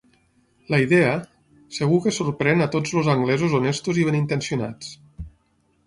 [0.73, 1.11] La idea...
[1.79, 4.95] segur que sorprèn a tots els anglesos honestos i benintencionats.